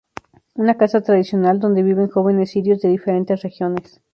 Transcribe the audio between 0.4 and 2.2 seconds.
Una casa tradicional donde viven